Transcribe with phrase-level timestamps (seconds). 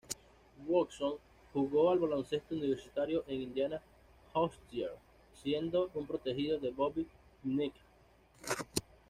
[0.67, 1.19] Woodson
[1.53, 3.79] jugó al baloncesto universitario en Indiana
[4.33, 4.95] Hoosiers,
[5.43, 7.07] siendo un protegido de Bobby
[7.43, 7.75] Knight.